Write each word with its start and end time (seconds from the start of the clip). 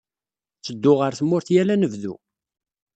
Ttedduɣ 0.57 0.97
ɣer 0.99 1.13
tmurt 1.19 1.47
yal 1.55 1.69
anebdu. 1.73 2.13